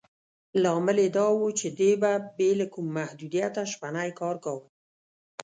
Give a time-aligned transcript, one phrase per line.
[0.61, 4.63] لامل یې دا و چې دې به بې له کوم محدودیته شپنی کار کاوه.